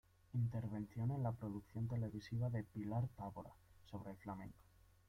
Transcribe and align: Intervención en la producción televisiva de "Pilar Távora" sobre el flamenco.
Intervención 0.33 1.11
en 1.11 1.21
la 1.21 1.31
producción 1.31 1.87
televisiva 1.87 2.49
de 2.49 2.63
"Pilar 2.63 3.07
Távora" 3.15 3.53
sobre 3.85 4.09
el 4.09 4.17
flamenco. 4.17 4.57